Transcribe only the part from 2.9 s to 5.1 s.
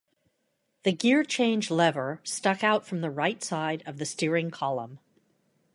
the right side of the steering column.